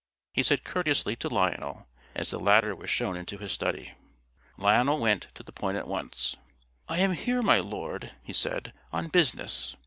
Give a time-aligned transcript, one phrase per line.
[0.33, 3.93] he said courteously to Lionel, as the latter was shown into his study.
[4.57, 6.35] Lionel went to the point at once.
[6.89, 9.75] "I am here, my lord," he said, "on business.